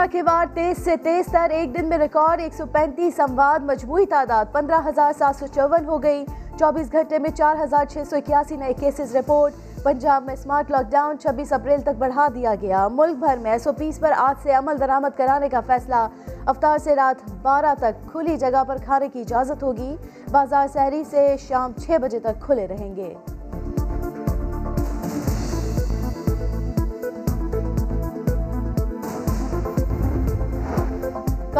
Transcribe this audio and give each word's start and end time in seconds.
Corona 0.00 0.12
کے 0.12 0.22
وار 0.22 0.46
تیز 0.54 0.84
سے 0.84 0.96
تیز 0.96 1.32
تر، 1.32 1.50
ایک 1.50 1.78
دن 1.78 1.88
میں 1.88 1.98
ریکارڈ 1.98 2.40
ایک 2.40 2.54
سو 2.54 2.66
پینتیس 2.66 3.20
اموات، 3.20 3.64
مجموعی 3.64 4.06
تعداد 4.06 4.44
پندرہ 4.52 4.80
ہزار 4.88 5.12
سات 5.18 5.36
سو 5.36 5.46
چون 5.46 5.84
ہو 5.84 6.02
گئی۔ 6.02 6.24
چوبیس 6.58 6.92
گھنٹے 6.92 7.18
میں 7.18 7.30
چار 7.30 7.56
ہزار 7.64 7.84
چھ 7.84 7.98
سو 8.10 8.16
اکیاسی 8.16 8.56
نئے 8.56 8.72
کیسز 8.72 9.16
رپورٹ۔ 9.16 9.52
پنجاب 9.82 10.24
میں 10.24 10.36
سمارٹ 10.36 10.70
لاک 10.70 10.90
ڈاؤن 10.90 11.18
چھبیس 11.18 11.52
اپریل 11.52 11.80
تک 11.80 11.98
بڑھا 11.98 12.28
دیا 12.34 12.54
گیا۔ 12.60 12.88
ملک 12.88 13.16
بھر 13.16 13.36
میں 13.36 13.50
ایس 13.50 13.66
او 13.66 13.72
پیس 13.72 14.00
پر 14.00 14.12
آج 14.16 14.42
سے 14.42 14.52
عمل 14.52 14.80
درآمد 14.80 15.16
کرانے 15.16 15.48
کا 15.48 15.60
فیصلہ۔ 15.66 16.08
افطار 16.46 16.78
سے 16.78 16.96
رات 16.96 17.30
بارہ 17.42 17.74
تک 17.78 18.12
کھلی 18.12 18.36
جگہ 18.36 18.64
پر 18.64 18.76
کھانے 18.84 19.08
کی 19.08 19.20
اجازت 19.20 19.62
ہوگی۔ 19.62 19.96
بازار 20.30 20.66
سحری 20.72 21.04
سے 21.10 21.36
شام 21.38 21.72
چھ 21.72 21.90
بجے 22.02 22.18
تک 22.18 22.40
کھلے 22.40 22.66
رہیں 22.66 22.96
گے۔ 22.96 23.14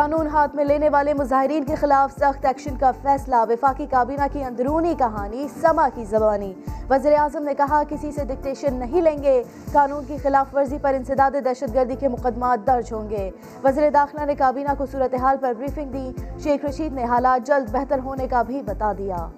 قانون 0.01 0.27
ہاتھ 0.27 0.57
میں 0.57 0.65
لینے 0.65 0.89
والے 0.89 1.15
مظاہرین 1.15 1.65
کے 1.65 1.75
خلاف 1.75 2.13
سخت 2.13 2.47
ایکشن 2.47 2.77
کا 2.77 2.93
فیصلہ، 3.03 3.37
وفاقی 3.49 3.87
کابینہ 3.87 4.23
کی 4.33 4.45
اندرونی 4.45 4.95
کہانی 4.99 5.47
سما 5.61 5.89
کی 5.95 6.05
زبانی۔ 6.05 6.55
وزیر 6.91 7.13
اعظم 7.19 7.43
نے 7.43 7.55
کہا، 7.55 7.83
کسی 7.89 8.13
سے 8.13 8.25
ڈکٹیشن 8.25 8.75
نہیں 8.75 9.03
لیں 9.03 9.23
گے۔ 9.23 9.43
قانون 9.73 10.05
کی 10.05 10.17
خلاف 10.17 10.55
ورزی 10.55 10.79
پر 10.83 10.95
انسداد 10.95 11.31
دہشت 11.45 11.75
گردی 11.75 11.95
کے 11.95 12.09
مقدمات 12.09 12.67
درج 12.67 12.93
ہوں 12.93 13.11
گے۔ 13.11 13.31
وزیر 13.65 13.91
داخلہ 13.91 14.25
نے 14.25 14.35
کابینہ 14.35 14.69
کو 14.79 14.87
صورتحال 14.87 15.37
پر 15.41 15.53
بریفنگ 15.59 15.91
دی۔ 15.91 16.13
شیخ 16.43 16.65
رشید 16.65 16.93
نے 16.93 17.05
حالات 17.05 17.47
جلد 17.47 17.71
بہتر 17.71 17.99
ہونے 17.99 18.29
کا 18.29 18.43
بھی 18.43 18.63
بتا 18.63 18.93
دیا۔ 18.99 19.29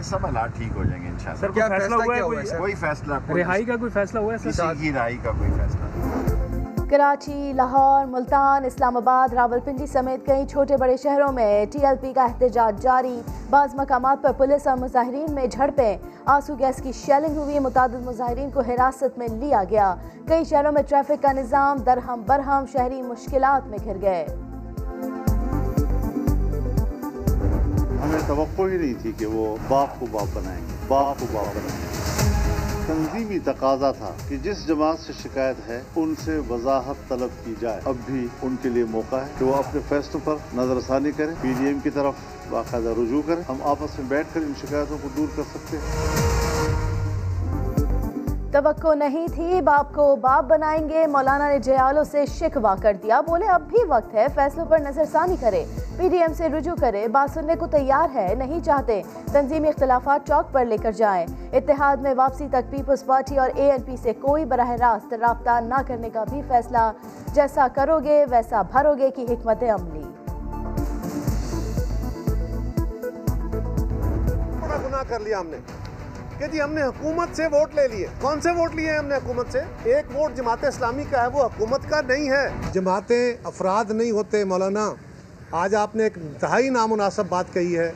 یہ 0.00 0.04
سب 0.04 0.26
حالات 0.26 0.56
ٹھیک 0.56 0.76
ہو 0.76 0.84
جائیں 0.84 1.02
گے 1.02 1.08
انشاءاللہ۔ 1.08 1.40
سر 1.40 1.50
کوئی 1.50 1.68
فیصلہ 1.68 1.94
ہوا 1.94 2.16
ہے 2.16 2.20
کوئی؟ 2.20 2.46
کوئی 2.58 2.74
فیصلہ 2.74 3.14
رہائی 3.36 3.64
کا 3.64 3.76
کوئی 3.76 3.90
فیصلہ 3.90 4.20
ہوا 4.20 4.32
ہے 4.32 4.38
کسی 4.38 4.52
سر 4.52 4.74
کی 4.80 4.92
رہائی 4.92 5.16
کا 5.16 5.30
کوئی 5.30 5.50
فیصلہ۔ 5.50 6.86
کراچی 6.90 7.52
لاہور 7.56 8.06
ملتان 8.06 8.64
اسلام 8.64 8.96
آباد 8.96 9.32
راولپنڈی 9.32 9.86
سمیت 9.86 10.26
کئی 10.26 10.46
چھوٹے 10.46 10.76
بڑے 10.76 10.96
شہروں 10.96 11.32
میں 11.32 11.66
ٹی 11.72 11.78
ایل 11.86 11.96
پی 12.00 12.12
کا 12.12 12.24
احتجاج 12.24 12.82
جاری۔ 12.82 13.20
بعض 13.50 13.74
مقامات 13.74 14.22
پر 14.22 14.32
پولیس 14.32 14.66
اور 14.66 14.76
مظاہرین 14.76 15.34
میں 15.34 15.46
جھڑپیں۔ 15.46 15.96
آنسو 16.26 16.54
گیس 16.58 16.82
کی 16.82 16.92
شیلنگ 16.92 17.36
ہوئی 17.36 17.58
متعدد 17.58 18.06
مظاہرین 18.06 18.50
کو 18.50 18.60
حراست 18.60 19.18
میں 19.18 19.28
لیا 19.28 19.62
گیا۔ 19.70 19.94
کئی 20.28 20.44
شہروں 20.44 20.72
میں 20.72 20.82
ٹریفک 20.82 21.22
کا 21.22 21.32
نظام 21.32 21.76
درہم 21.78 22.22
برہم 22.26 22.64
شہری 22.72 23.02
مشکلات 23.02 23.66
میں 23.66 23.78
گھر 23.84 24.00
گئے۔ 24.00 24.26
توقع 28.30 28.62
ہی 28.62 28.76
نہیں 28.78 28.94
تھی 29.02 29.12
کہ 29.18 29.26
وہ 29.26 29.56
باپ 29.68 30.00
کو 30.00 30.06
باپ 30.10 30.26
بنائیں 30.34 30.60
گے 30.60 30.74
باپ 30.88 31.20
کو 31.20 31.26
باپ 31.32 31.46
بنائیں 31.46 31.80
گے۔ 31.82 32.84
تنظیمی 32.86 33.38
تقاضا 33.38 33.90
تھا 33.92 34.10
کہ 34.28 34.36
جس 34.36 34.66
جماعت 34.66 34.98
سے 35.06 35.12
شکایت 35.22 35.68
ہے، 35.68 35.80
ان 35.96 36.14
سے 36.24 36.40
وضاحت 36.50 37.08
طلب 37.08 37.44
کی 37.44 37.54
جائے۔ 37.60 37.80
اب 37.84 37.94
بھی 38.06 38.26
ان 38.42 38.56
کے 38.62 38.68
لیے 38.68 38.84
موقع 38.84 39.16
ہے 39.16 39.26
کہ 39.38 39.44
وہ 39.44 39.54
اپنے 39.54 39.80
فیصلوں 39.88 40.20
پر 40.24 40.34
نظر 40.54 40.80
ثانی 40.86 41.10
کریں، 41.16 41.34
پی 41.40 41.52
ڈی 41.58 41.66
ایم 41.66 41.78
کی 41.82 41.90
طرف 41.90 42.14
باقاعدہ 42.50 42.88
رجوع 42.88 43.22
کریں۔ 43.26 43.42
ہم 43.48 43.56
آپس 43.62 43.98
میں 43.98 44.06
بیٹھ 44.08 44.26
کر 44.32 44.40
ان 44.40 44.52
شکایتوں 44.60 44.98
کو 45.02 45.08
دور 45.16 45.26
کر 45.36 45.42
سکتے 45.54 45.76
ہیں۔ 45.76 46.49
توقع 48.52 48.94
نہیں 48.94 49.26
تھی، 49.34 49.60
باپ 49.62 49.94
کو 49.94 50.16
باپ 50.16 50.44
بنائیں 50.44 50.88
گے۔ 50.88 51.06
مولانا 51.06 51.48
نے 51.48 51.58
جیالوں 51.58 52.04
سے 52.04 52.26
شکوا 52.26 52.74
کر 52.82 52.96
دیا۔ 53.02 53.20
بولے، 53.20 53.46
اب 53.46 53.62
بھی 53.62 53.78
وقت 53.88 54.14
ہے، 54.14 54.26
فیصلوں 54.34 54.66
پر 54.66 54.78
نظر 54.78 55.04
ثانی 55.12 55.36
کرے۔ 55.40 55.64
پی 55.96 56.08
ڈی 56.08 56.18
ایم 56.18 56.32
سے 56.32 56.48
رجوع 56.48 56.74
کرے۔ 56.80 57.08
بات 57.08 57.34
سننے 57.34 57.54
کو 57.54 57.66
تیار 57.66 58.14
ہے، 58.14 58.34
نہیں 58.38 58.60
چاہتے۔ 58.64 59.02
تنظیمی 59.32 59.68
اختلافات 59.68 60.28
چوک 60.28 60.52
پر 60.52 60.64
لے 60.64 60.76
کر 60.76 60.92
جائیں۔ 60.92 61.26
اتحاد 61.52 61.96
میں 61.96 62.14
واپسی 62.16 62.48
تک 62.48 62.70
پیپلز 62.70 63.06
پارٹی 63.06 63.38
اور 63.38 63.50
اے 63.54 63.70
این 63.70 63.82
پی 63.82 63.96
سے 63.96 64.12
کوئی 64.12 64.44
براہ 64.44 64.70
راست 64.70 65.14
رابطہ 65.14 65.60
نہ 65.60 65.82
کرنے 65.86 66.10
کا 66.10 66.24
بھی 66.30 66.42
فیصلہ۔ 66.48 66.92
جیسا 67.32 67.66
کرو 67.74 68.00
گے 68.00 68.24
ویسا 68.30 68.62
بھرو 68.62 68.94
گے 68.94 69.10
کی 69.10 69.24
حکمت 69.24 69.62
عملی۔ 69.62 70.02
کر 75.08 75.20
لیا 75.20 75.40
ہم 75.40 75.46
نے۔ 75.46 75.79
کہ 76.40 76.46
جی 76.46 76.62
ہم 76.62 76.72
نے 76.72 76.82
حکومت 76.82 77.36
سے 77.36 77.46
ووٹ 77.46 77.74
لے 77.74 77.88
لیے۔ 77.88 78.06
کون 78.20 78.40
سے 78.40 78.50
ووٹ 78.50 78.74
لیے 78.74 78.96
ہم 78.96 79.06
نے 79.06 79.14
حکومت 79.14 79.46
سے؟ 79.52 79.60
ایک 79.84 80.16
ووٹ 80.16 80.34
جماعت 80.34 80.64
اسلامی 80.64 81.04
کا 81.10 81.22
ہے 81.22 81.26
وہ 81.26 81.42
حکومت 81.42 81.80
کا 81.88 82.00
نہیں 82.00 82.30
ہے۔ 82.30 82.48
جماعتیں 82.72 83.34
افراد 83.44 83.84
نہیں 83.90 84.10
ہوتے 84.10 84.44
مولانا۔ 84.44 84.94
آج 85.52 85.74
آپ 85.74 85.96
نے 85.96 86.02
ایک 86.02 86.18
انتہائی 86.18 86.68
نامناسب 86.68 87.24
بات 87.28 87.44
کہی 87.52 87.78
ہے۔ 87.78 87.92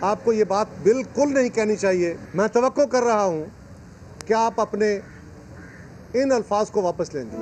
آپ 0.00 0.24
کو 0.24 0.32
یہ 0.32 0.44
بات 0.44 0.66
بالکل 0.82 1.34
نہیں 1.34 1.48
کہنی 1.48 1.76
چاہیے۔ 1.76 2.16
میں 2.34 2.48
توقع 2.48 2.80
کر 2.80 3.02
رہا 3.02 3.24
ہوں 3.24 3.44
کہ 4.26 4.34
آپ 4.34 4.60
اپنے 4.60 5.00
ان 6.14 6.32
الفاظ 6.32 6.70
کو 6.70 6.82
واپس 6.82 7.14
لیں 7.14 7.24
گے۔ 7.32 7.36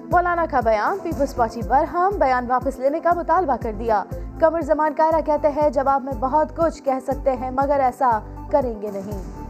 مولانا 0.00 0.46
کا 0.50 0.60
بیان 0.60 0.98
پیپلز 1.02 1.36
پارٹی 1.36 1.60
برہم 1.68 2.16
بیان 2.18 2.50
واپس 2.50 2.78
لینے 2.78 3.00
کا 3.00 3.12
مطالبہ 3.12 3.56
کر 3.62 3.72
دیا۔ 3.78 4.04
قمر 4.40 4.60
زمان 4.60 4.94
کائرہ 4.96 5.20
کہتے 5.26 5.48
ہیں، 5.48 5.70
جواب 5.70 6.04
میں 6.04 6.12
بہت 6.20 6.56
کچھ 6.56 6.82
کہہ 6.82 7.00
سکتے 7.06 7.32
ہیں، 7.32 7.50
مگر 7.50 7.80
ایسا 7.80 8.18
کریں 8.50 8.82
گے 8.82 8.90
نہیں۔ 8.94 9.41